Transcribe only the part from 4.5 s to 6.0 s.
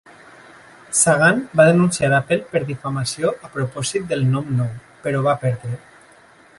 nou, però va perdre.